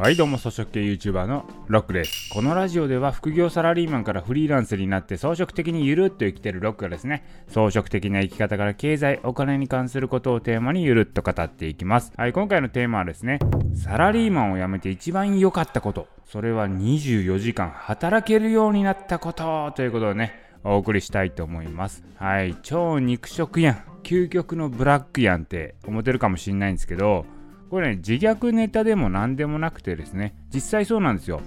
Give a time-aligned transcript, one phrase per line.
[0.00, 7.22] はいどうも草食系 YouTuber のロックですこのラジオでは副業サラリーマンからフリーランスになって装飾的にゆるっと生きてるロックがですね。
[7.48, 12.12] 装飾的な生き方から経済お金に関することをテーマにゆるっと語っていきます。
[12.16, 13.40] はい今回のテーマはですね
[13.74, 16.08] サラリーマンを辞めて一番良かったこと。
[16.24, 20.32] それは24時間働けるようになったことということをね
[20.64, 22.02] お送りしたいと思います。
[22.16, 23.84] はい超肉食やん。
[24.02, 27.26] 究極のブラックやんって思ってるかもしんないんですけど
[27.70, 31.40] これね、自虐ネタでも何でもなくてですね、実際そうなんですよ。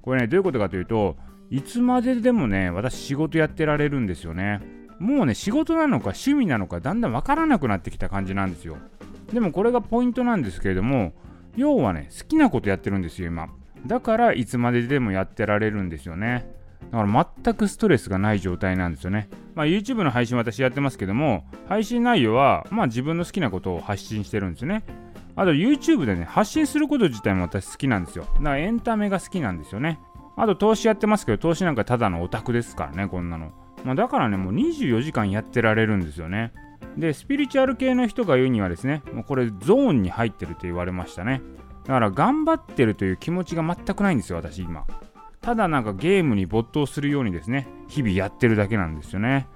[0.00, 1.16] これね、どういうことかというと、
[1.50, 4.60] いつまででもね、私仕事やってられるんですよね。
[5.00, 8.76] もうね、仕事なのか趣味なのかだんだんわからなくなってきた感じなんですよ。
[9.32, 11.12] でもこれがポイントなんですけれども、
[11.56, 13.48] 要はね、好きなことやってるんですよ、今。
[13.86, 16.48] だからいつまででもやってられるんですよね。
[16.92, 19.28] だから全くストレスがない状態なんですよね。
[19.54, 24.84] まあ、YouTube の配信私やってますけども、配信内容はまあ自分の好きなことを発信してるんですよね。
[25.36, 28.24] あと YouTube でね、発信すること自体も私好きなんですよ。
[28.24, 30.00] だからエンタメが好きなんですよね。
[30.36, 33.52] あと投資やってますけど、投資なんかただのオタクですからね、こんなの。
[33.84, 36.52] まあ、だからね、もう24時間やってられるんですよね。
[36.96, 41.42] で、スピリチュアル系の人が言うにはですね、もうこれゾーンに入ってるって言われましたね。
[41.84, 44.86] だから頑張ってるという気持ちが全くないんですよ、私今。
[45.42, 49.46] ただなんかゲームに没頭するようにですね、日々やってるだけなんですよね。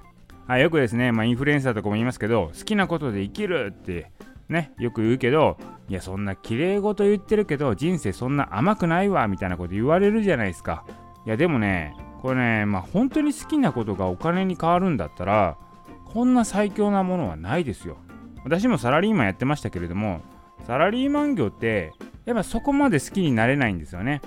[0.47, 4.11] はい、よくですね、まあ、インフルエンサーとかも言いますけど、好きなことで生きるって
[4.51, 5.57] ね、よく言うけど、
[5.89, 10.85] いや、そんな綺麗事言ってるけど、人生そんな甘くないわ、みたいなこと言われるじゃないですか。
[11.25, 15.57] いや、でもね、これね、まあ、本当に好きなことがお金に変わるんだったら、
[16.05, 17.97] こんな最強なものはないですよ。
[18.45, 20.21] 私もサラリーマンやってましたけれども、
[20.67, 21.93] サラリーマン業って、
[22.25, 24.21] やっぱそこまで好きになれないんですよね。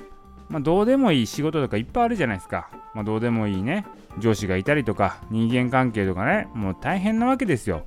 [0.49, 2.69] まあ、どうでもいい仕事とかいっぱいあるじゃないですか。
[2.93, 3.85] まあ、どうでもいいね、
[4.19, 7.85] 上司がいたりとか、人間関係とかね、もう大変なわけですよ。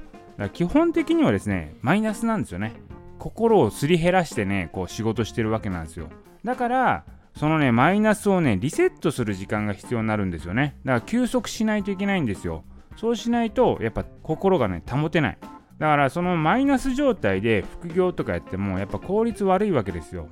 [0.52, 2.74] 基本的にはですね、マイナスなんですよね。
[3.18, 6.08] 心をすり減らしてね、こう仕事してるわけなんですよ。
[6.44, 10.76] だから、そのね、マイナスをね、リセットする時間が必要になるんですよね。
[10.84, 12.64] だから休息しないといけないんですよ。
[12.96, 15.38] そうしないと、やっぱ心がね、保てない。
[15.78, 20.28] だからそのマイナス状態で副業とかやってもやっぱ効率悪いわけですよ。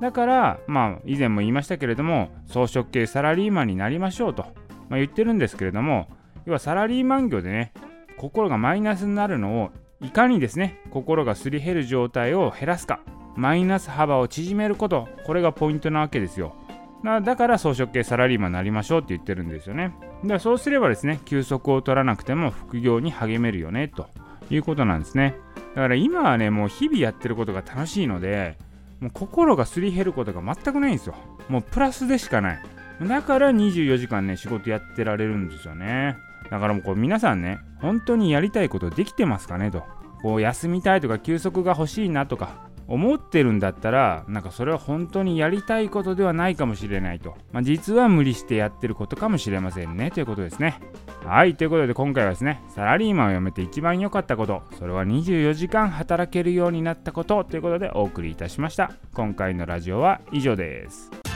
[0.00, 4.44] だからまあ以前も言いましたけれども装飾系サラリーマンになりましょうと、
[4.88, 6.08] まあ、言ってるんですけれども
[6.46, 7.74] 要はサラリーマン業でね
[8.20, 9.70] 心がマイナスになるのを
[10.02, 13.00] いかにですね心がすり減る状態を減らすか。
[13.34, 15.08] マイナス幅を縮めること。
[15.24, 16.54] これがポイントなわけですよ。
[17.02, 19.94] だから装飾系サラリーマンになりましょうって言ってるんですよね。
[20.22, 24.06] だからそうすればですね休息を取らなくても副業に励めるよねと
[24.50, 25.34] いうことなんですね。
[25.74, 28.58] だから今はねもう日々やってることが楽しいので
[29.00, 31.14] もう心がすり減ることが全くないんですよ。
[31.48, 32.62] もうプラスでしかない。
[33.08, 36.18] だから24時間ね仕事やってられるんですよね。
[36.50, 39.84] だからもうこう皆さんね、本当にやりたいことできてますかねと。
[40.22, 47.36] こう休みたいとか休息が欲しいなとか思ってるんだったら、なんかそれは本当にやりたいことではないかもしれないと。
[47.52, 50.10] まあ、実は無理してやってることかもしれませんね。
[50.10, 50.80] ということですね。
[51.24, 51.54] はい。
[51.54, 58.90] ということで今回はですね、サラリーマンを辞めて一番良かったこと、それは24時間働けるようになったことということでお送りいたしました。
[59.14, 61.29] 今回のラジオは以上です。